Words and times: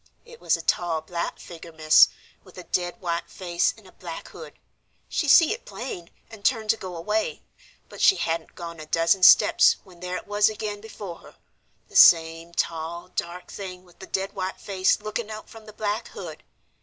"It 0.25 0.41
was 0.41 0.57
a 0.57 0.63
tall, 0.63 1.01
black 1.01 1.37
figger, 1.39 1.71
miss, 1.71 2.07
with 2.43 2.57
a 2.57 2.63
dead 2.63 2.99
white 3.01 3.29
face 3.29 3.71
and 3.77 3.85
a 3.85 3.91
black 3.91 4.29
hood. 4.29 4.57
She 5.07 5.27
see 5.27 5.53
it 5.53 5.63
plain, 5.63 6.09
and 6.31 6.43
turned 6.43 6.71
to 6.71 6.75
go 6.77 6.95
away, 6.95 7.43
but 7.87 8.01
she 8.01 8.15
hadn't 8.15 8.55
gone 8.55 8.79
a 8.79 8.87
dozen 8.87 9.21
steps 9.21 9.75
when 9.83 9.99
there 9.99 10.17
it 10.17 10.25
was 10.25 10.49
again 10.49 10.81
before 10.81 11.19
her, 11.19 11.35
the 11.87 11.95
same 11.95 12.51
tall, 12.55 13.09
dark 13.09 13.51
thing 13.51 13.83
with 13.85 13.99
the 13.99 14.07
dead 14.07 14.33
white 14.33 14.59
face 14.59 14.99
looking 14.99 15.29
out 15.29 15.47
from 15.47 15.67
the 15.67 15.71
black 15.73 16.07
hood. 16.07 16.41